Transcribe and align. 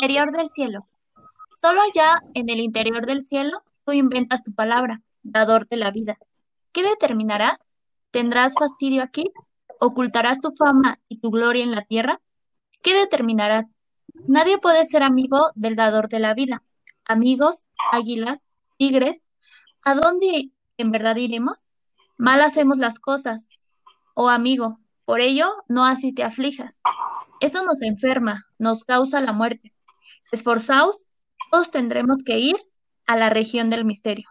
Interior 0.00 0.30
del 0.30 0.48
cielo. 0.48 0.86
Solo 1.48 1.80
allá, 1.80 2.22
en 2.34 2.48
el 2.50 2.60
interior 2.60 3.04
del 3.04 3.24
cielo, 3.24 3.64
tú 3.84 3.90
inventas 3.90 4.44
tu 4.44 4.54
palabra, 4.54 5.02
dador 5.24 5.66
de 5.66 5.76
la 5.76 5.90
vida. 5.90 6.18
¿Qué 6.70 6.84
determinarás? 6.84 7.72
¿Tendrás 8.12 8.54
fastidio 8.54 9.02
aquí? 9.02 9.24
¿Ocultarás 9.80 10.40
tu 10.40 10.52
fama 10.52 11.00
y 11.08 11.18
tu 11.18 11.32
gloria 11.32 11.64
en 11.64 11.72
la 11.72 11.82
tierra? 11.82 12.20
¿Qué 12.80 12.94
determinarás? 12.94 13.76
Nadie 14.28 14.58
puede 14.58 14.84
ser 14.84 15.02
amigo 15.02 15.48
del 15.56 15.74
dador 15.74 16.08
de 16.08 16.20
la 16.20 16.32
vida. 16.32 16.62
Amigos, 17.04 17.68
águilas, 17.90 18.46
tigres, 18.76 19.24
¿a 19.82 19.96
dónde 19.96 20.52
en 20.76 20.92
verdad 20.92 21.16
iremos? 21.16 21.70
Mal 22.16 22.40
hacemos 22.42 22.78
las 22.78 23.00
cosas. 23.00 23.50
Oh 24.14 24.28
amigo, 24.28 24.78
por 25.04 25.20
ello 25.20 25.56
no 25.66 25.84
así 25.84 26.14
te 26.14 26.22
aflijas. 26.22 26.80
Eso 27.40 27.64
nos 27.64 27.82
enferma, 27.82 28.46
nos 28.58 28.84
causa 28.84 29.20
la 29.20 29.32
muerte. 29.32 29.72
Esforzaos, 30.32 31.08
todos 31.50 31.70
tendremos 31.70 32.18
que 32.24 32.38
ir 32.38 32.56
a 33.06 33.16
la 33.16 33.30
región 33.30 33.70
del 33.70 33.84
misterio. 33.84 34.28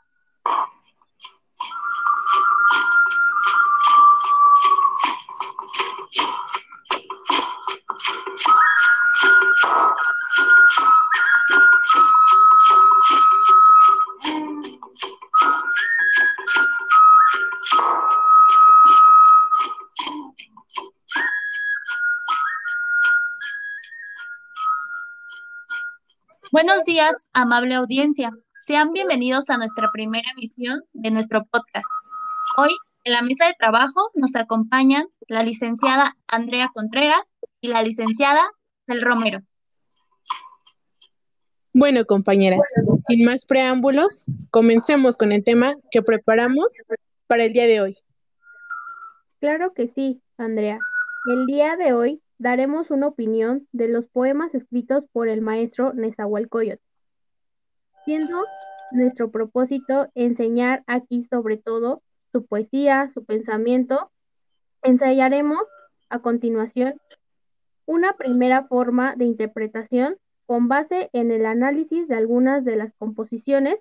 Días, 26.88 27.28
amable 27.34 27.76
audiencia. 27.76 28.32
Sean 28.66 28.94
bienvenidos 28.94 29.50
a 29.50 29.58
nuestra 29.58 29.90
primera 29.92 30.32
emisión 30.32 30.80
de 30.94 31.12
nuestro 31.12 31.44
podcast. 31.44 31.86
Hoy, 32.56 32.70
en 33.04 33.12
la 33.12 33.22
mesa 33.22 33.46
de 33.46 33.56
trabajo, 33.60 34.10
nos 34.16 34.38
acompañan 34.38 35.06
la 35.28 35.44
licenciada 35.44 36.16
Andrea 36.30 36.70
Contreras 36.74 37.34
y 37.60 37.68
la 37.68 37.84
licenciada 37.84 38.42
Del 38.88 39.02
Romero. 39.02 39.42
Bueno, 41.74 42.06
compañeras, 42.06 42.62
sin 43.06 43.26
más 43.26 43.44
preámbulos, 43.44 44.26
comencemos 44.50 45.18
con 45.18 45.34
el 45.34 45.44
tema 45.44 45.76
que 45.92 46.02
preparamos 46.02 46.68
para 47.28 47.44
el 47.44 47.52
día 47.52 47.68
de 47.68 47.82
hoy. 47.82 47.98
Claro 49.42 49.74
que 49.74 49.90
sí, 49.90 50.22
Andrea. 50.38 50.80
El 51.30 51.48
día 51.48 51.76
de 51.76 51.92
hoy 51.92 52.22
daremos 52.38 52.92
una 52.92 53.08
opinión 53.08 53.68
de 53.72 53.88
los 53.88 54.08
poemas 54.08 54.54
escritos 54.54 55.06
por 55.12 55.28
el 55.28 55.42
maestro 55.42 55.94
Nezahualcóyotl, 55.94 56.84
siendo 58.06 58.44
nuestro 58.92 59.32
propósito 59.32 60.10
enseñar 60.16 60.84
aquí 60.88 61.26
sobre 61.30 61.58
todo 61.58 62.02
su 62.32 62.46
poesía, 62.46 63.10
su 63.14 63.26
pensamiento. 63.26 64.12
Ensayaremos 64.84 65.62
a 66.10 66.20
continuación 66.20 67.00
una 67.86 68.14
primera 68.14 68.68
forma 68.68 69.16
de 69.16 69.26
interpretación 69.26 70.18
con 70.46 70.68
base 70.68 71.10
en 71.14 71.32
el 71.32 71.46
análisis 71.46 72.08
de 72.08 72.16
algunas 72.16 72.64
de 72.64 72.76
las 72.76 72.94
composiciones 72.96 73.78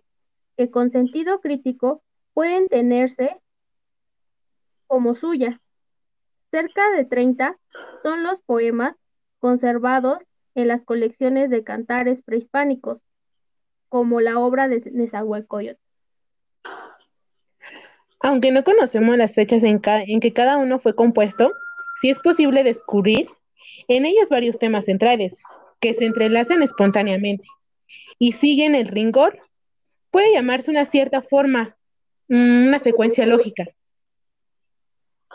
que 0.57 0.71
con 0.71 0.91
sentido 0.91 1.41
crítico 1.41 2.03
pueden 2.33 2.69
tenerse 2.69 3.41
como 4.87 5.15
suyas 5.15 5.61
Cerca 6.51 6.91
de 6.93 7.05
30 7.05 7.57
son 8.03 8.23
los 8.23 8.41
poemas 8.43 8.95
conservados 9.41 10.19
en 10.55 10.69
las 10.69 10.83
colecciones 10.83 11.51
de 11.51 11.65
cantares 11.65 12.23
prehispánicos, 12.23 13.05
como 13.89 14.21
la 14.21 14.39
obra 14.39 14.69
de 14.69 14.83
Nezahualcóyotl. 14.93 15.81
Aunque 18.21 18.51
no 18.51 18.65
conocemos 18.65 19.17
las 19.17 19.35
fechas 19.35 19.63
en, 19.63 19.81
que 19.81 20.33
cada 20.33 20.57
uno 20.57 20.79
fue 20.79 20.95
compuesto, 20.95 21.53
sí 22.01 22.11
es 22.11 22.19
posible 22.19 22.65
descubrir 22.65 23.29
en 23.89 24.07
ellos 24.07 24.29
varios 24.29 24.59
temas 24.59 24.87
centrales 24.87 25.37
que 25.81 25.95
se 25.95 26.07
entrelazan 26.07 26.63
espontáneamente 26.63 27.47
y 28.19 28.33
siguen 28.33 28.75
el 28.75 28.89
rigor. 28.89 29.39
Puede 30.11 30.33
llamarse 30.33 30.71
una 30.71 30.87
cierta 30.87 31.23
forma, 31.23 31.77
mm, 32.29 32.69
una 32.69 32.79
secuencia 32.79 33.27
lógica. 33.27 33.67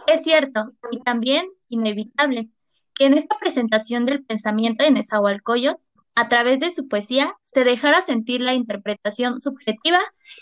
Es 0.08 0.24
cierto, 0.24 0.72
y 0.92 1.00
también 1.00 1.46
inevitable, 1.70 2.50
que 2.96 3.06
en 3.06 3.14
esta 3.14 3.38
presentación 3.38 4.06
del 4.06 4.24
pensamiento 4.24 4.84
de 4.84 4.92
Nezahualcóyotl, 4.92 5.82
a 6.16 6.28
través 6.28 6.60
de 6.60 6.72
su 6.72 6.88
poesía, 6.88 7.34
se 7.42 7.64
dejara 7.64 8.02
sentir 8.02 8.42
la 8.42 8.54
interpretación 8.54 9.40
subjetiva 9.40 10.00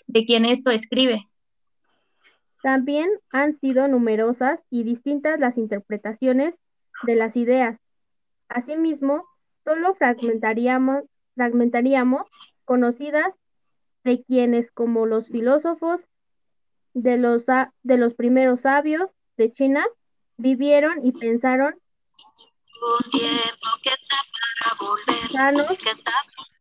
de 0.07 0.25
quien 0.25 0.45
esto 0.45 0.71
escribe. 0.71 1.27
También 2.61 3.09
han 3.31 3.57
sido 3.59 3.87
numerosas 3.87 4.59
y 4.69 4.83
distintas 4.83 5.39
las 5.39 5.57
interpretaciones 5.57 6.55
de 7.03 7.15
las 7.15 7.35
ideas. 7.35 7.79
Asimismo, 8.49 9.25
solo 9.63 9.93
fragmentaríamos, 9.95 11.03
fragmentaríamos 11.35 12.23
conocidas 12.65 13.33
de 14.03 14.23
quienes 14.23 14.71
como 14.71 15.05
los 15.05 15.29
filósofos, 15.29 16.01
de 16.93 17.17
los, 17.17 17.45
de 17.45 17.97
los 17.97 18.15
primeros 18.15 18.61
sabios, 18.61 19.11
de 19.39 19.51
China 19.53 19.87
vivieron 20.37 21.03
y 21.03 21.13
pensaron 21.13 21.73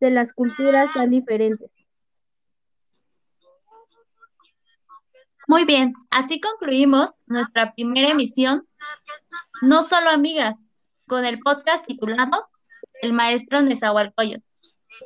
de 0.00 0.10
las 0.10 0.32
culturas 0.32 0.92
tan 0.94 1.10
diferentes. 1.10 1.70
Muy 5.48 5.64
bien, 5.64 5.94
así 6.10 6.40
concluimos 6.40 7.20
nuestra 7.26 7.72
primera 7.72 8.10
emisión, 8.10 8.68
no 9.62 9.82
solo 9.82 10.10
amigas, 10.10 10.56
con 11.08 11.24
el 11.24 11.40
podcast 11.40 11.84
titulado 11.86 12.48
El 13.02 13.12
Maestro 13.12 13.62
Nezahualcóyotl. 13.62 14.44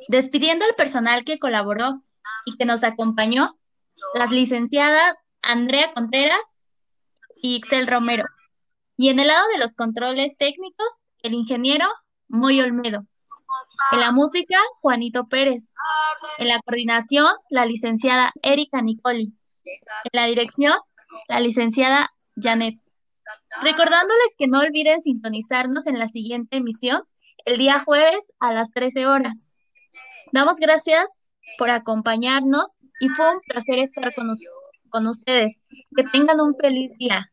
Despidiendo 0.09 0.65
al 0.65 0.75
personal 0.75 1.23
que 1.23 1.39
colaboró 1.39 2.01
y 2.45 2.55
que 2.57 2.65
nos 2.65 2.83
acompañó, 2.83 3.57
las 4.13 4.31
licenciadas 4.31 5.15
Andrea 5.41 5.91
Contreras 5.93 6.41
y 7.43 7.55
Ixel 7.57 7.87
Romero. 7.87 8.23
Y 8.97 9.09
en 9.09 9.19
el 9.19 9.27
lado 9.27 9.45
de 9.49 9.59
los 9.59 9.73
controles 9.73 10.35
técnicos, 10.37 10.87
el 11.21 11.33
ingeniero 11.33 11.87
Moy 12.29 12.61
Olmedo. 12.61 13.05
En 13.91 13.99
la 13.99 14.11
música, 14.11 14.57
Juanito 14.81 15.27
Pérez. 15.27 15.69
En 16.37 16.47
la 16.47 16.59
coordinación, 16.61 17.27
la 17.49 17.65
licenciada 17.65 18.31
Erika 18.41 18.81
Nicoli. 18.81 19.33
En 19.65 20.11
la 20.13 20.25
dirección, 20.25 20.73
la 21.27 21.41
licenciada 21.41 22.11
Janet. 22.35 22.79
Recordándoles 23.61 24.35
que 24.37 24.47
no 24.47 24.59
olviden 24.59 25.01
sintonizarnos 25.01 25.85
en 25.85 25.99
la 25.99 26.07
siguiente 26.07 26.57
emisión 26.57 27.03
el 27.45 27.57
día 27.57 27.79
jueves 27.81 28.31
a 28.39 28.53
las 28.53 28.71
13 28.71 29.05
horas. 29.05 29.49
Damos 30.31 30.57
gracias 30.57 31.25
por 31.57 31.69
acompañarnos 31.69 32.79
y 33.01 33.09
fue 33.09 33.33
un 33.33 33.41
placer 33.41 33.79
estar 33.79 34.13
con, 34.15 34.33
con 34.89 35.07
ustedes. 35.07 35.55
Que 35.95 36.03
tengan 36.05 36.39
un 36.39 36.55
feliz 36.55 36.91
día. 36.97 37.32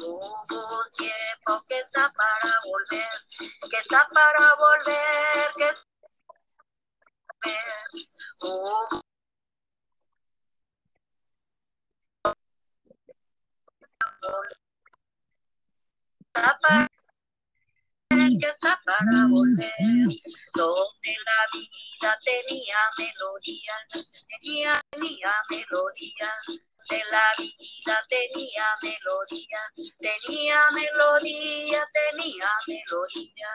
Hubo 0.00 0.84
tiempo 0.96 1.64
que 1.68 1.80
está 1.80 2.12
para 2.12 2.54
volver, 2.64 3.08
que 3.68 3.76
está 3.78 4.06
para 4.12 4.54
volver, 4.54 5.50
que 5.56 5.70
está 16.34 16.56
para 16.62 16.88
que 18.10 18.46
está 18.46 18.80
para 18.84 19.26
volver, 19.28 19.72
donde 20.54 21.16
la 21.26 21.40
vida 21.52 22.18
tenía 22.24 22.76
melodía, 22.96 23.74
tenía, 24.40 24.80
tenía 24.92 25.34
melodía 25.50 26.30
de 26.88 27.02
la 27.10 27.32
vida 27.36 27.98
tenía 28.08 28.64
melodía, 28.82 29.58
tenía 29.98 30.70
melodía, 30.72 31.86
tenía 31.92 32.50
melodía. 32.66 33.48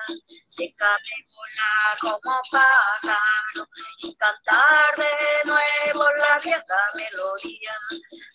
Déjame 0.57 1.15
volar 1.33 1.97
como 1.99 2.41
pájaro 2.51 3.67
y 3.99 4.15
cantar 4.15 4.95
de 4.97 5.45
nuevo 5.45 6.09
la 6.17 6.39
vieja 6.39 6.81
melodía. 6.95 7.75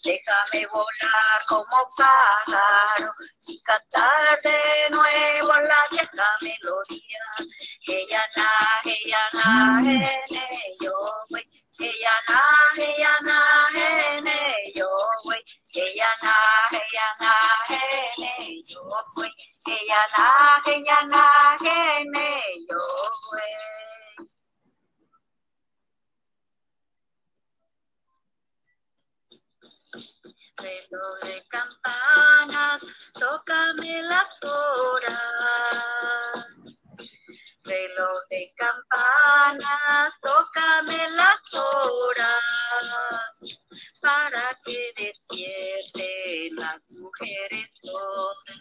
Déjame 0.04 0.66
volar 0.66 1.40
como 1.48 1.86
pájaro 1.96 3.12
y 3.46 3.62
cantar 3.62 4.40
de 4.42 4.90
nuevo 4.90 5.52
la 5.60 5.86
vieja 5.90 6.28
melodía. 6.40 7.24
Ella 7.86 8.24
na, 8.36 8.50
ella 8.84 9.28
na, 9.32 9.80
ene, 9.80 10.48
yo, 10.80 10.92
ella 11.78 12.12
na, 12.28 12.42
ella 12.76 13.16
na, 13.22 13.68
ene, 13.74 14.72
yo, 14.88 15.82
ella. 15.82 16.08
Reloj 30.60 31.20
de 31.22 31.46
campanas, 31.48 32.80
tócame 33.14 34.02
las 34.02 34.28
horas. 34.42 35.18
Reloj 37.62 38.18
de 38.30 38.54
campanas, 38.56 40.12
tócame 40.20 41.10
las 41.10 41.54
horas. 41.54 42.47
Para 44.00 44.56
que 44.64 44.92
despierten 44.96 46.56
las 46.56 46.90
mujeres 46.90 47.72
todas. 47.82 48.60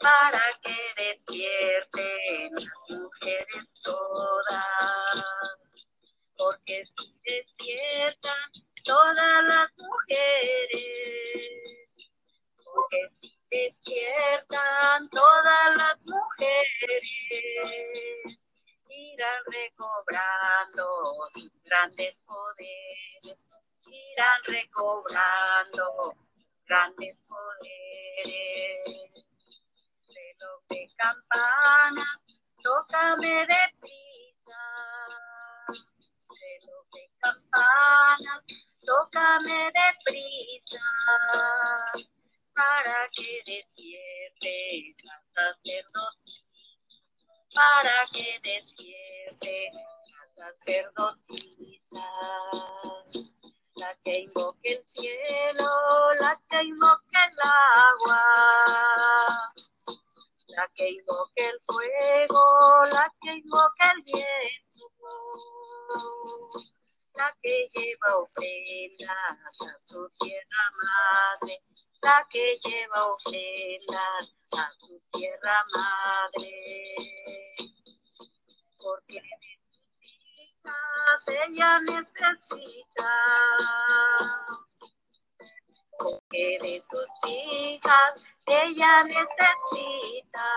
Para 0.00 0.42
que 0.62 0.76
despierten 0.96 2.50
las 2.52 2.90
mujeres 2.90 3.72
todas 3.82 4.64
porque 6.38 6.82
si 6.96 7.12
despiertan 7.24 8.50
todas 8.84 9.44
las 9.44 9.70
mujeres, 9.76 10.78
porque 12.64 13.06
si 13.20 13.38
despiertan 13.50 15.08
todas 15.10 15.76
las 15.76 15.98
mujeres, 16.06 17.02
irán 18.88 19.42
recobrando 19.52 20.84
sus 21.34 21.62
grandes 21.64 22.22
poderes, 22.22 23.44
irán 23.92 24.40
recobrando 24.46 26.14
grandes 26.66 27.22
poderes. 27.28 28.86
Reloj 30.06 30.62
de 30.68 30.88
campanas, 30.96 32.40
tócame 32.62 33.46
deprisa 33.46 34.18
reloj 36.40 36.84
de 36.92 37.04
campanas, 37.20 38.42
tócame 38.86 39.60
deprisa, 39.78 40.86
para 42.54 42.98
que 43.14 43.42
despierte 43.46 44.96
la 45.04 45.18
sacerdotisa, 45.34 46.42
para 47.54 47.98
que 48.12 48.40
despierte 48.42 49.70
la 50.12 50.24
sacerdotisa, 50.36 52.08
la 53.78 53.94
que 54.04 54.20
invoque 54.20 54.72
el 54.72 54.84
cielo, 54.84 55.70
la 56.20 56.40
que 56.50 56.62
invoque 56.64 57.18
el 57.26 57.40
agua, 57.44 58.22
la 60.48 60.68
que 60.74 60.90
invoque 60.90 61.48
el 61.48 61.60
fuego, 61.60 62.84
la 62.92 63.12
que 63.20 63.32
invoque 63.34 63.84
el 63.94 64.02
viento, 64.02 64.86
la 67.14 67.32
que 67.40 67.68
lleva 67.74 68.16
ofrendas 68.16 69.60
a 69.60 69.78
su 69.86 70.08
tierra 70.18 70.64
madre, 70.82 71.62
la 72.02 72.26
que 72.30 72.54
lleva 72.64 73.06
ofrendas 73.12 74.34
a 74.56 74.72
su 74.80 75.00
tierra 75.12 75.64
madre, 75.76 76.94
porque 78.80 79.22
ella 81.26 81.76
necesita 81.78 83.12
porque 85.98 86.58
de 86.60 86.80
sus 86.80 87.30
hijas 87.30 88.24
ella 88.46 89.02
necesita 89.04 90.48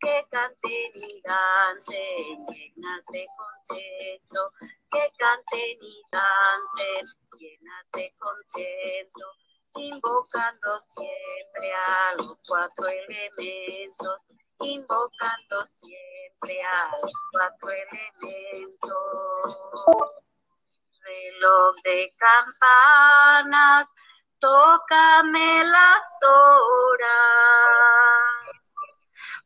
que 0.00 0.26
canten 0.30 0.90
y 0.94 1.20
dancen 1.22 2.42
llenas 2.44 3.04
de 3.12 3.26
contento, 3.36 4.52
que 4.92 5.10
canten 5.18 5.78
y 5.80 6.02
dancen 6.12 7.06
llenas 7.38 7.86
de 7.92 8.14
contento, 8.18 9.26
invocando 9.74 10.78
siempre 10.94 11.74
a 11.86 12.14
los 12.16 12.36
cuatro 12.46 12.86
elementos, 12.86 14.22
invocando 14.60 15.66
siempre 15.66 16.62
a 16.62 16.90
los 17.02 17.12
cuatro 17.32 17.70
elementos 17.70 19.56
reloj 21.06 21.74
de 21.84 22.12
campanas, 22.18 23.88
tócame 24.40 25.64
las 25.64 26.02
horas 26.22 27.36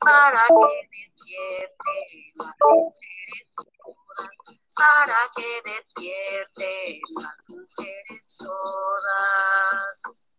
para 0.01 0.47
que 0.47 0.89
despierte 0.91 1.97
las 2.37 2.55
mujeres 2.61 3.53
todas, 3.57 4.31
para 4.77 5.31
que 5.37 5.51
despierte 5.65 7.01
las 7.17 7.37
mujeres 7.49 8.37
todas. 8.39 10.30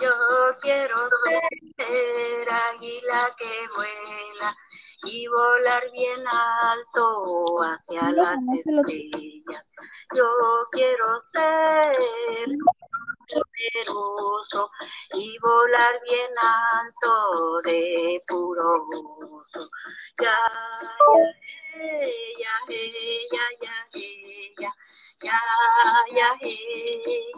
Yo 0.00 0.10
quiero 0.60 0.96
ser 1.26 2.48
águila 2.50 3.30
que 3.36 3.68
vuela 3.74 4.56
y 5.04 5.26
volar 5.28 5.90
bien 5.92 6.20
alto 6.28 7.62
hacia 7.62 8.10
las 8.12 8.36
estrellas. 8.54 9.70
Yo 10.14 10.32
quiero 10.70 11.20
ser 11.32 11.96
y 15.14 15.38
volar 15.38 16.00
bien 16.08 16.30
alto 16.40 17.60
de 17.64 18.20
puro 18.28 18.84
gozo. 18.86 19.68
Ya, 20.20 20.38
ya, 22.38 22.54
eh, 22.68 23.28
ya, 23.30 23.46
ya, 23.60 23.74
eh, 23.94 24.54
ya, 24.58 24.72
ya, 25.22 25.40
ya, 26.12 26.28
eh, 26.40 26.56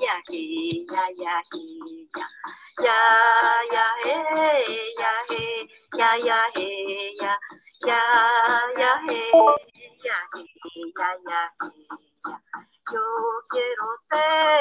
ya, 0.00 0.14
eh, 0.30 0.84
ya, 0.90 1.04
ya, 1.16 1.42
eh, 1.52 2.08
ya, 2.14 2.26
ya, 2.82 2.98
ya, 3.72 3.86
eh, 4.04 4.94
ya, 4.98 5.12
eh, 5.30 5.68
ya, 5.98 6.16
ya, 6.16 6.38
eh, 6.56 7.10
ya, 7.20 7.38
ya, 7.86 8.00
ya, 8.76 8.90
eh, 9.08 9.30
ya, 10.04 10.18
eh, 10.34 10.48
ya, 10.94 11.08
ya, 11.28 11.42
eh, 11.50 11.50
ya. 11.60 11.74
Yo 12.92 13.00
quiero 13.50 13.88
ser 14.08 14.53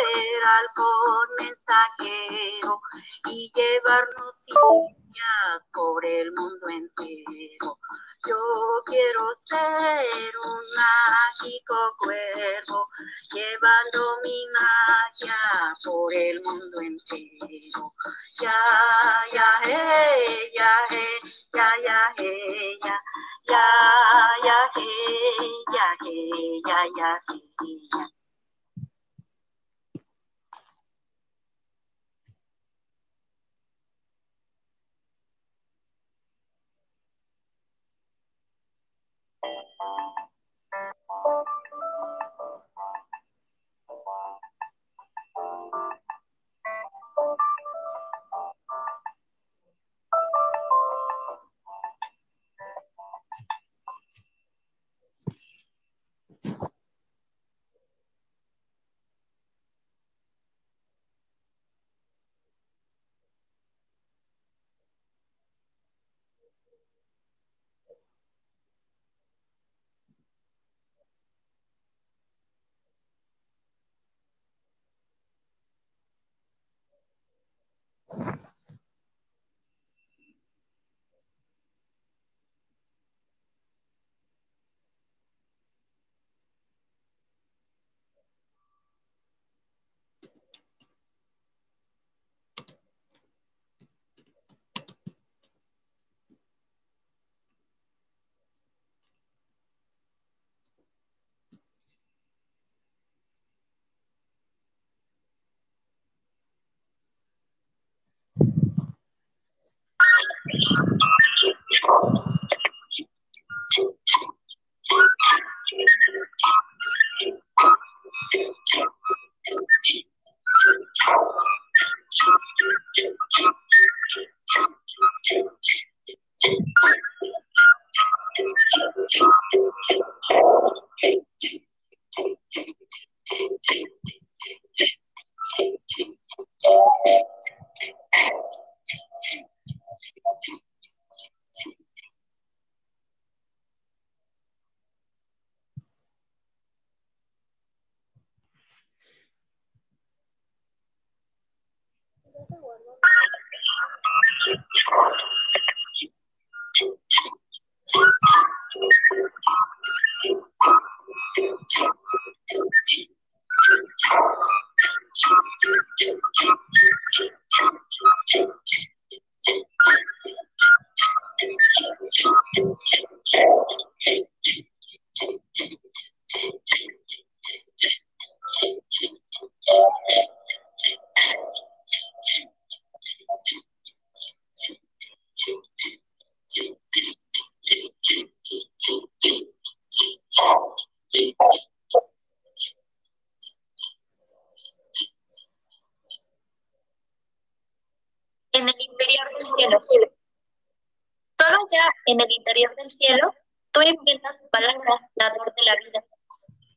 en 202.13 202.21
el 202.21 202.31
interior 202.31 202.75
del 202.75 202.89
cielo, 202.89 203.33
tú 203.71 203.81
inventas 203.81 204.39
tu 204.39 204.47
palabra, 204.49 204.99
dador 205.15 205.53
de 205.55 205.63
la 205.65 205.75
vida. 205.75 206.03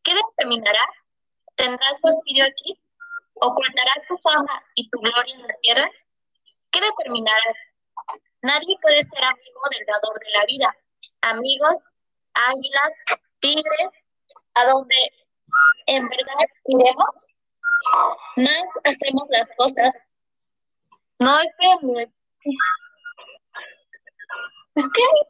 ¿Qué 0.03 0.15
determinará? 0.15 0.81
¿Tendrás 1.57 2.01
fastidio 2.01 2.45
aquí? 2.45 2.81
¿Ocultarás 3.35 4.07
tu 4.09 4.17
fama 4.19 4.63
y 4.75 4.89
tu 4.89 4.99
gloria 5.01 5.35
en 5.35 5.43
la 5.43 5.55
tierra? 5.61 5.91
¿Qué 6.71 6.81
determinará? 6.81 7.55
Nadie 8.43 8.77
puede 8.81 9.03
ser 9.05 9.25
amigo 9.25 9.61
del 9.71 9.87
dador 9.87 10.19
de 10.21 10.31
la 10.33 10.45
vida. 10.47 10.77
Amigos, 11.23 11.83
águilas, 12.33 12.93
tigres, 13.41 13.93
a 14.55 14.65
donde 14.65 14.97
en 15.87 16.09
verdad 16.09 16.47
iremos, 16.65 17.27
más 18.37 18.69
hacemos 18.85 19.29
las 19.31 19.51
cosas. 19.57 19.99
No, 21.19 21.39
espérame. 21.41 22.11
Es 22.41 22.55
que 24.83 25.03
mi 25.15 25.23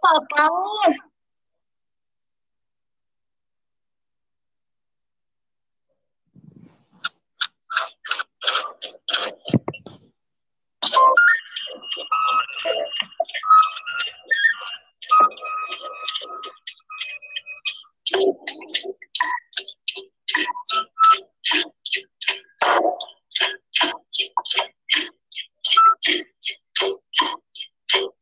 Thank 27.93 28.12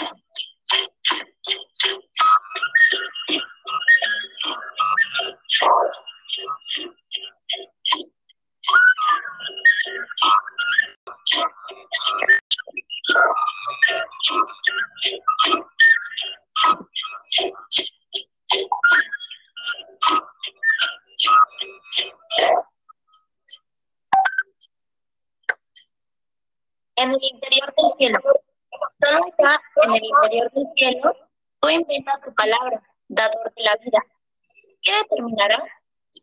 you. 0.00 0.29
En 29.90 29.96
el 29.96 30.04
interior 30.04 30.50
del 30.52 30.66
cielo, 30.74 31.16
tú 31.60 31.68
inventas 31.68 32.20
tu 32.20 32.34
palabra, 32.34 32.82
dador 33.08 33.52
de 33.54 33.62
la 33.62 33.76
vida. 33.76 34.04
¿Qué 34.82 34.92
determinará? 34.96 35.62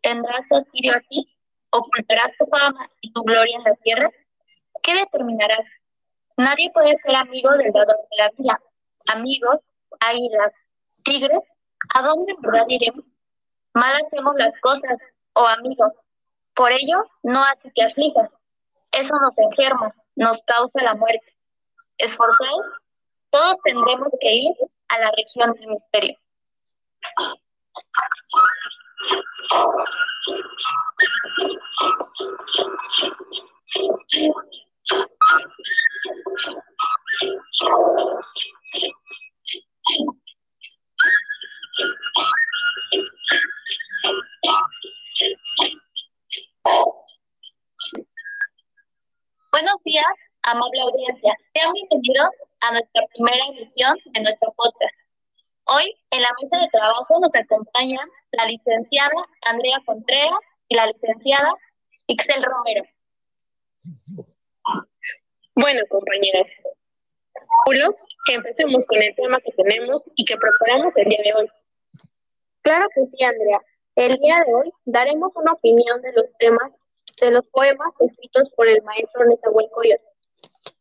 ¿Tendrás 0.02 0.48
fastidio 0.48 0.94
aquí? 0.96 1.36
¿Ocultarás 1.70 2.32
tu 2.38 2.46
fama 2.46 2.90
y 3.00 3.12
tu 3.12 3.22
gloria 3.22 3.56
en 3.56 3.64
la 3.64 3.74
tierra? 3.76 4.10
¿Qué 4.82 4.94
determinarás? 4.94 5.66
Nadie 6.36 6.70
puede 6.72 6.96
ser 6.96 7.14
amigo 7.14 7.50
del 7.50 7.72
dador 7.72 7.96
de 8.10 8.16
la 8.16 8.30
vida. 8.36 8.60
Amigos, 9.12 9.60
águilas, 10.00 10.52
tigres, 11.04 11.42
¿a 11.94 12.02
dónde 12.02 12.32
en 12.32 12.40
verdad 12.40 12.66
iremos? 12.68 13.04
Mal 13.74 14.00
hacemos 14.04 14.34
las 14.36 14.56
cosas, 14.58 15.00
oh 15.34 15.46
amigos. 15.46 15.92
Por 16.54 16.72
ello, 16.72 17.04
no 17.22 17.42
hace 17.44 17.70
que 17.74 17.84
aflijas. 17.84 18.40
Eso 18.92 19.14
nos 19.20 19.38
enferma, 19.38 19.94
nos 20.16 20.42
causa 20.44 20.82
la 20.82 20.94
muerte. 20.94 21.36
Esforzados, 21.98 22.66
todos 23.30 23.58
tendremos 23.64 24.08
que 24.20 24.32
ir 24.32 24.54
a 24.88 24.98
la 25.00 25.10
región 25.16 25.52
del 25.52 25.68
misterio. 25.68 26.16
Buenos 49.50 49.82
días, 49.84 50.06
amable 50.42 50.80
audiencia. 50.80 51.34
Sean 51.52 51.72
bienvenidos 51.72 52.47
a 52.60 52.72
nuestra 52.72 53.02
primera 53.14 53.44
emisión 53.50 53.96
de 54.12 54.20
nuestro 54.20 54.52
podcast. 54.56 54.94
Hoy, 55.64 55.94
en 56.10 56.22
la 56.22 56.30
mesa 56.40 56.58
de 56.58 56.68
trabajo 56.68 57.20
nos 57.20 57.34
acompañan 57.34 58.08
la 58.32 58.46
licenciada 58.46 59.14
Andrea 59.42 59.78
Contreras 59.84 60.40
y 60.68 60.76
la 60.76 60.86
licenciada 60.86 61.52
Ixel 62.06 62.42
Romero. 62.42 62.84
Bueno, 65.54 65.80
compañeras, 65.88 66.46
Julos, 67.64 68.06
empecemos 68.32 68.86
con 68.86 69.02
el 69.02 69.14
tema 69.14 69.40
que 69.40 69.52
tenemos 69.52 70.10
y 70.16 70.24
que 70.24 70.36
preparamos 70.36 70.92
el 70.96 71.08
día 71.08 71.20
de 71.24 71.34
hoy. 71.34 71.50
Claro 72.62 72.88
que 72.94 73.06
sí, 73.06 73.24
Andrea. 73.24 73.60
El 73.96 74.16
día 74.18 74.42
de 74.46 74.54
hoy 74.54 74.72
daremos 74.84 75.32
una 75.34 75.52
opinión 75.52 76.00
de 76.02 76.12
los 76.12 76.26
temas 76.38 76.72
de 77.20 77.30
los 77.32 77.46
poemas 77.48 77.92
escritos 78.00 78.48
por 78.56 78.68
el 78.68 78.80
maestro 78.82 79.24
Nezahualcóyotl, 79.24 80.04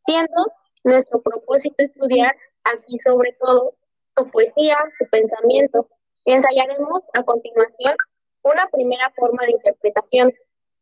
siendo 0.06 0.54
nuestro 0.88 1.22
propósito 1.22 1.76
estudiar 1.78 2.36
aquí 2.64 2.98
sobre 3.00 3.34
todo 3.40 3.76
su 4.16 4.30
poesía, 4.32 4.78
su 4.98 5.08
pensamiento. 5.10 5.88
Ensayaremos 6.26 7.04
a 7.14 7.24
continuación 7.24 7.96
una 8.44 8.68
primera 8.68 9.12
forma 9.16 9.46
de 9.46 9.52
interpretación 9.52 10.34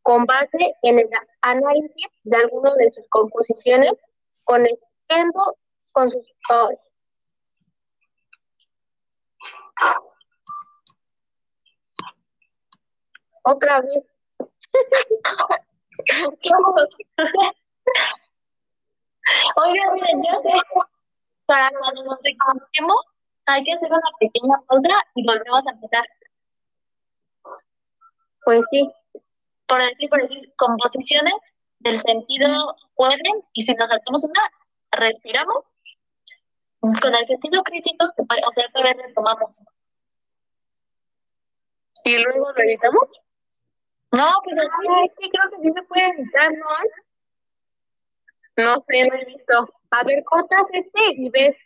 con 0.02 0.24
base 0.24 0.74
en 0.82 1.00
el 1.00 1.08
análisis 1.42 2.06
de 2.24 2.36
algunas 2.36 2.74
de 2.76 2.90
sus 2.92 3.06
composiciones, 3.08 3.92
conectando 4.44 5.56
con 5.92 6.10
sus 6.10 6.32
autores. 6.48 6.80
Otra 13.42 13.80
vez. 13.80 14.04
Oigan, 19.58 19.94
miren, 19.94 20.22
yo 20.22 20.40
sé, 20.42 20.50
para 21.46 21.70
cuando 21.78 22.04
nos 22.04 22.18
equivoquemos, 22.22 22.96
hay 23.46 23.64
que 23.64 23.72
hacer 23.72 23.88
una 23.90 24.10
pequeña 24.20 24.56
pausa 24.66 25.02
y 25.14 25.24
volvemos 25.26 25.66
a 25.66 25.70
empezar. 25.70 26.04
Pues 28.44 28.62
sí, 28.70 28.92
Por 29.66 29.80
decir, 29.80 30.10
por 30.10 30.20
decir, 30.20 30.52
composiciones 30.56 31.34
del 31.78 32.00
sentido 32.02 32.76
pueden, 32.94 33.44
y 33.54 33.64
si 33.64 33.74
nos 33.74 33.88
saltamos 33.88 34.24
una, 34.24 34.42
respiramos. 34.92 35.64
Con 36.80 37.14
el 37.14 37.26
sentido 37.26 37.62
crítico, 37.62 38.06
que 38.14 38.24
puede 38.24 38.42
hacer 38.42 38.66
otra 38.68 38.82
vez 38.82 38.96
retomamos. 39.06 39.64
Y 42.04 42.22
luego 42.22 42.52
lo 42.52 42.62
editamos. 42.62 43.22
No, 44.12 44.32
pues 44.44 44.58
así, 44.58 44.86
Ay, 44.96 45.10
sí, 45.18 45.30
creo 45.30 45.50
que 45.50 45.66
sí 45.66 45.72
se 45.74 45.82
puede 45.82 46.06
editar, 46.10 46.52
¿no? 46.52 46.66
No 48.56 48.84
sé, 48.88 49.08
no 49.08 49.14
he 49.16 49.24
visto. 49.26 49.68
A 49.90 50.02
ver, 50.04 50.22
cortas 50.24 50.64
este 50.72 51.02
y 51.16 51.28
ves. 51.30 51.56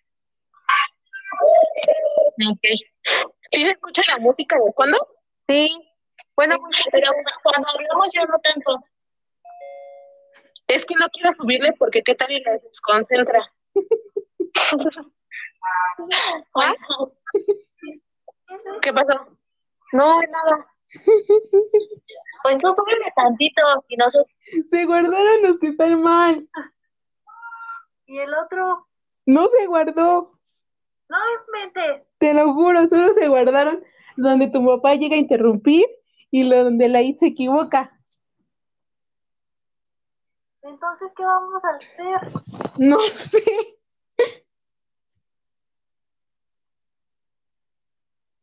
Ok. 2.51 2.65
¿Sí 3.53 3.63
se 3.65 3.71
escucha 3.71 4.03
la 4.09 4.19
música 4.19 4.57
de 4.57 4.73
fondo? 4.77 4.99
Sí. 5.49 5.69
Bueno, 6.37 6.57
pues, 6.61 6.85
pero 6.91 7.11
cuando 7.43 7.69
hablamos 7.69 8.09
yo 8.15 8.25
no 8.27 8.39
tanto. 8.43 8.79
Es 10.69 10.85
que 10.87 10.95
no 10.95 11.09
quiero 11.11 11.33
subirle 11.37 11.73
porque 11.79 12.03
qué 12.03 12.15
tal 12.15 12.31
y 12.31 12.41
la 12.43 12.53
desconcentra. 12.59 13.53
¿Ah? 16.57 16.75
¿Qué 18.83 18.93
pasó? 18.93 19.27
no, 19.93 20.21
nada. 20.21 20.67
Pues 22.43 22.59
tú 22.59 22.73
súbele 22.73 23.13
tantito 23.15 23.63
y 23.89 23.97
no 23.97 24.09
sus- 24.11 24.27
Se 24.71 24.85
guardaron 24.87 25.43
los 25.43 25.59
que 25.59 25.69
están 25.69 26.01
mal. 26.03 26.49
¿Y 28.11 28.19
el 28.19 28.35
otro? 28.35 28.89
No 29.25 29.47
se 29.47 29.69
guardó. 29.69 30.37
No 31.09 31.17
mente. 31.53 32.05
Te 32.19 32.35
lo 32.35 32.53
juro, 32.55 32.89
solo 32.89 33.15
se 33.15 33.29
guardaron 33.29 33.85
donde 34.17 34.49
tu 34.49 34.67
papá 34.67 34.97
llega 34.97 35.15
a 35.15 35.21
interrumpir 35.21 35.87
y 36.33 36.43
lo 36.43 36.65
donde 36.65 36.89
la 36.89 37.03
I 37.03 37.15
se 37.15 37.29
equivoca. 37.29 37.97
Entonces, 40.63 41.13
¿qué 41.17 41.23
vamos 41.23 41.63
a 41.63 41.69
hacer? 41.69 42.33
No 42.79 42.99
sé. 43.15 43.45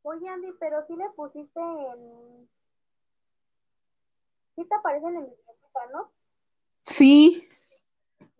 Oye, 0.03 0.29
Andy, 0.29 0.47
pero 0.61 0.77
sí 0.87 0.95
le 0.95 1.09
pusiste 1.09 1.59
en... 1.59 2.49
sí 4.55 4.63
te 4.63 4.75
aparece 4.75 5.07
en 5.07 5.13
biblioteca, 5.15 5.79
¿no? 5.91 6.09
Sí. 6.83 7.49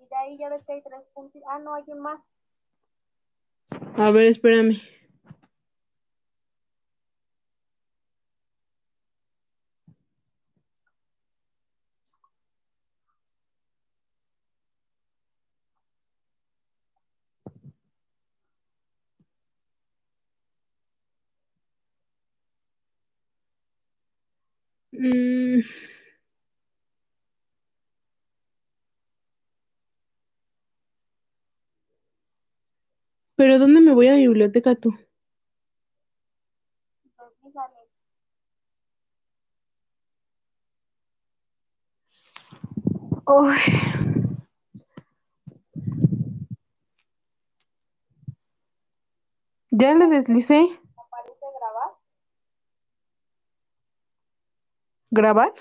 De 0.09 0.15
ahí 0.15 0.37
ya 0.37 0.49
ves 0.49 0.63
que 0.65 0.73
hay 0.73 0.81
tres 0.81 1.01
puntos. 1.13 1.41
Ah, 1.49 1.59
no, 1.59 1.73
hay 1.73 1.83
un 1.87 1.99
más. 1.99 2.21
A 3.97 4.11
ver, 4.11 4.25
espérame. 4.25 4.81
Mm. 24.91 25.61
Pero 33.37 33.59
¿dónde 33.59 33.81
me 33.81 33.93
voy 33.93 34.07
a 34.07 34.15
biblioteca 34.15 34.73
tú? 34.73 34.93
Ay. 43.27 43.61
Ya 49.69 49.93
le 49.93 50.07
deslicé. 50.07 50.55
Aparece 50.97 51.45
grabar. 51.59 51.91
¿Grabar? 55.11 55.53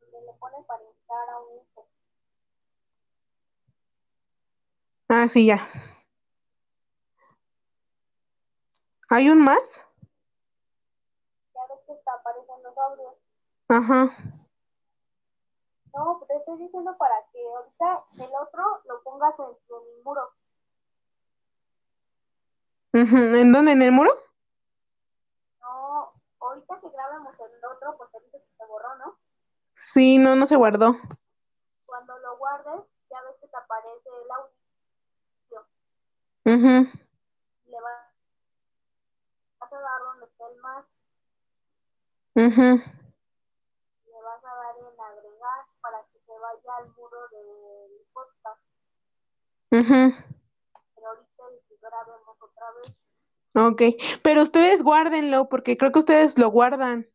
Donde 0.00 0.26
le 0.26 0.32
pones 0.38 0.64
para 0.66 0.80
entrar 0.84 1.28
a 1.30 1.40
un 1.40 1.56
hijo. 1.60 1.88
Ah, 5.08 5.28
sí, 5.28 5.46
ya. 5.46 5.68
¿Hay 9.14 9.30
un 9.30 9.44
más? 9.44 9.80
Ya 11.54 11.60
ves 11.70 11.78
que 11.86 12.10
aparecen 12.10 12.62
los 12.64 12.76
audios. 12.76 13.14
Ajá. 13.68 14.16
No, 15.94 16.18
pero 16.18 16.26
te 16.26 16.36
estoy 16.38 16.58
diciendo 16.58 16.96
para 16.98 17.14
que 17.32 17.38
ahorita 17.46 18.06
el 18.24 18.32
otro 18.34 18.82
lo 18.86 19.04
pongas 19.04 19.38
en 19.38 19.56
tu 19.68 19.76
muro. 20.04 20.32
Ujú. 22.92 23.16
¿En 23.36 23.52
dónde? 23.52 23.70
¿En 23.70 23.82
el 23.82 23.92
muro? 23.92 24.10
No, 25.60 26.12
ahorita 26.40 26.80
que 26.80 26.90
grabemos 26.90 27.34
el 27.38 27.64
otro, 27.66 27.96
pues 27.96 28.10
que 28.10 28.38
se 28.58 28.66
borró, 28.66 28.96
¿no? 28.96 29.16
Sí, 29.74 30.18
no, 30.18 30.34
no 30.34 30.44
se 30.46 30.56
guardó. 30.56 30.96
Cuando 31.86 32.18
lo 32.18 32.36
guardes, 32.36 32.82
ya 33.08 33.22
ves 33.22 33.36
que 33.40 33.46
te 33.46 33.56
aparece 33.56 34.08
el 34.08 34.30
audio. 34.32 35.66
Vas 36.44 37.03
a 39.74 39.80
dar 39.80 40.00
donde 40.00 40.26
está 40.26 40.48
el 40.48 40.56
más, 40.60 40.84
Ujú. 42.36 42.82
le 44.06 44.22
vas 44.22 44.44
a 44.44 44.54
dar 44.54 44.76
en 44.78 45.00
agregar 45.00 45.64
para 45.80 46.02
que 46.12 46.18
se 46.18 46.32
vaya 46.38 46.76
al 46.78 46.88
muro 46.96 47.28
del 47.28 48.06
podcast. 48.12 48.60
Ujú. 49.70 50.14
Pero 50.94 51.08
ahorita 51.08 51.42
grabemos 51.80 52.36
otra 52.40 52.70
vez. 52.72 52.98
Ok, 53.56 53.82
pero 54.22 54.42
ustedes 54.42 54.82
guárdenlo 54.82 55.48
porque 55.48 55.76
creo 55.76 55.92
que 55.92 56.00
ustedes 56.00 56.36
lo 56.38 56.48
guardan. 56.50 57.06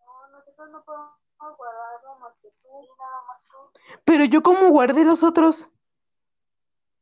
No, 0.00 0.28
nosotros 0.32 0.70
no 0.70 0.82
podemos 0.84 1.56
guardarlo 1.56 2.18
más 2.18 2.34
que 2.42 2.48
tú, 2.62 2.88
nada 2.98 3.22
más 3.28 3.40
tú. 3.48 3.80
Pero 4.04 4.24
yo 4.24 4.42
cómo 4.42 4.70
guardé 4.70 5.04
los 5.04 5.22
otros. 5.22 5.68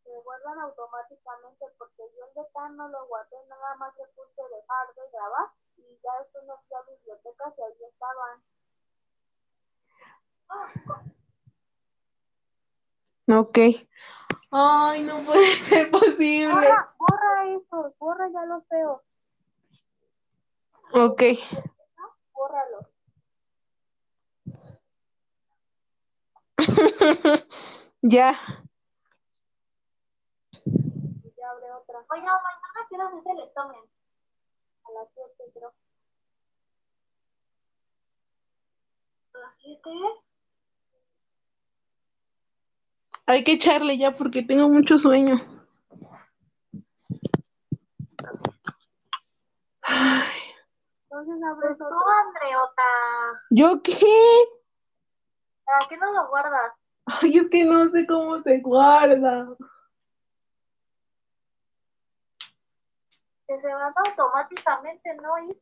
Se 0.04 0.10
guardan 0.24 0.58
automáticamente 0.58 1.64
porque 1.78 2.02
yo 2.18 2.26
el 2.26 2.34
de 2.34 2.42
Tan 2.42 2.51
no 2.70 2.88
lo 2.88 3.06
guardé, 3.06 3.36
nada 3.48 3.74
más 3.76 3.94
le 3.96 4.04
puse 4.14 4.42
dejar 4.42 4.94
de 4.94 5.02
grabar 5.12 5.50
y 5.76 5.82
ya 6.02 6.18
después 6.20 6.44
me 6.44 6.54
fui 6.66 6.76
a 6.76 6.82
bibliotecas 6.90 7.54
y 7.58 7.62
ahí 7.62 7.84
estaban. 7.88 8.42
Ok. 13.28 13.58
Ay, 14.50 15.02
no 15.04 15.24
puede 15.24 15.46
ser 15.62 15.90
posible. 15.90 16.52
Borra, 16.52 16.94
borra 16.98 17.48
eso, 17.54 17.94
borra 17.98 18.28
ya 18.32 18.44
los 18.46 18.66
feos, 18.68 19.00
Ok. 20.92 21.22
bórralos. 22.32 22.86
Ya. 28.04 28.36
Y 30.64 31.32
ya 31.38 31.50
abre 31.50 31.70
otra. 31.72 32.01
Oiga, 32.12 32.26
mañana 32.26 32.86
quiero 32.90 33.06
hacer 33.08 33.22
el 33.32 33.42
examen. 33.44 33.80
A 34.84 34.92
las 34.92 35.08
7 35.14 35.50
creo. 35.54 35.72
¿A 39.34 39.38
las 39.38 39.54
7? 39.62 39.90
Hay 43.26 43.44
que 43.44 43.52
echarle 43.52 43.96
ya 43.96 44.14
porque 44.16 44.42
tengo 44.42 44.68
mucho 44.68 44.98
sueño. 44.98 45.36
Ay, 49.82 50.38
Entonces 51.04 51.42
abres 51.50 51.78
Tú. 51.78 51.84
Andreota, 51.84 52.82
¿Yo 53.50 53.82
qué? 53.82 54.44
¿para 55.64 55.88
qué 55.88 55.96
no 55.96 56.12
lo 56.12 56.28
guardas? 56.28 56.72
Ay, 57.06 57.38
es 57.38 57.48
que 57.48 57.64
no 57.64 57.88
sé 57.90 58.06
cómo 58.06 58.40
se 58.42 58.60
guarda. 58.60 59.48
Se 63.60 63.74
van 63.74 63.92
automáticamente, 63.96 65.14
¿no? 65.16 65.38
Y 65.50 65.56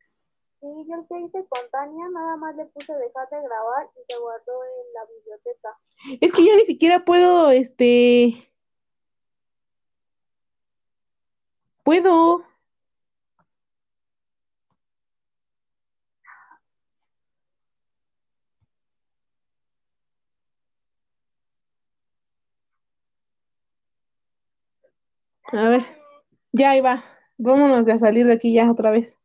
Sí, 0.60 0.66
yo 0.86 0.94
el 0.96 1.06
que 1.08 1.18
hice 1.20 1.48
con 1.48 1.70
Tania, 1.70 2.06
nada 2.10 2.36
más 2.36 2.54
le 2.54 2.66
puse 2.66 2.92
dejar 2.92 3.28
de 3.30 3.40
grabar 3.42 3.88
y 3.96 4.12
se 4.12 4.18
guardó 4.20 4.52
en 4.64 4.92
la 4.92 5.06
biblioteca. 5.06 5.78
Es 6.20 6.32
que 6.34 6.44
yo 6.46 6.54
ni 6.54 6.64
siquiera 6.66 7.02
puedo, 7.02 7.50
este. 7.50 8.46
Puedo. 11.84 12.44
A 25.52 25.68
ver, 25.68 25.82
ya 26.52 26.70
ahí 26.70 26.80
va. 26.80 27.02
Vámonos 27.42 27.88
a 27.88 27.98
salir 27.98 28.26
de 28.26 28.32
aquí 28.34 28.52
ya 28.54 28.70
otra 28.70 28.90
vez. 28.90 29.19